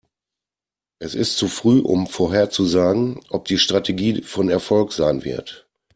Es 0.97 1.13
ist 1.13 1.37
zu 1.37 1.47
früh, 1.47 1.77
um 1.79 2.07
vorherzusagen, 2.07 3.19
ob 3.29 3.45
die 3.45 3.59
Strategie 3.59 4.23
von 4.23 4.49
Erfolg 4.49 4.93
sein 4.93 5.23
wird. 5.23 5.69